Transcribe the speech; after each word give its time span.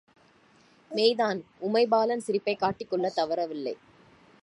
மெய்தான்! 0.91 1.43
உமைபாலன் 1.61 2.25
சிரிப்பைக் 2.27 2.61
காட்டிக்கொள்ளத் 2.61 3.15
தவறவில்லை. 3.15 3.75